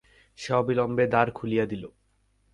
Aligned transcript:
সে 0.39 0.51
অবিলম্বে 0.53 1.05
দ্বার 1.07 1.27
খুলিয়া 1.31 1.65
দিল। 1.65 1.83